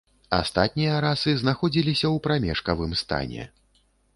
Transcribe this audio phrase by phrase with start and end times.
[0.37, 3.43] Астатнія расы знаходзіліся ў прамежкавым стане.